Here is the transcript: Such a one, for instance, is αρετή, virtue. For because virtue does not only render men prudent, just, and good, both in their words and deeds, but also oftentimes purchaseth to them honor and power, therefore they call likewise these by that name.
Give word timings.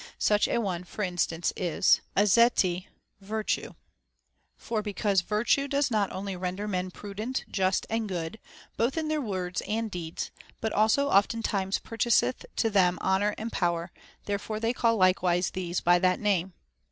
Such 0.17 0.47
a 0.47 0.57
one, 0.57 0.83
for 0.83 1.03
instance, 1.03 1.53
is 1.55 2.01
αρετή, 2.17 2.87
virtue. 3.21 3.73
For 4.55 4.81
because 4.81 5.21
virtue 5.21 5.67
does 5.67 5.91
not 5.91 6.11
only 6.11 6.35
render 6.35 6.67
men 6.67 6.89
prudent, 6.89 7.45
just, 7.51 7.85
and 7.87 8.09
good, 8.09 8.39
both 8.77 8.97
in 8.97 9.09
their 9.09 9.21
words 9.21 9.61
and 9.67 9.91
deeds, 9.91 10.31
but 10.59 10.73
also 10.73 11.09
oftentimes 11.09 11.77
purchaseth 11.77 12.47
to 12.55 12.71
them 12.71 12.97
honor 12.99 13.35
and 13.37 13.51
power, 13.51 13.91
therefore 14.25 14.59
they 14.59 14.73
call 14.73 14.97
likewise 14.97 15.51
these 15.51 15.81
by 15.81 15.99
that 15.99 16.19
name. 16.19 16.53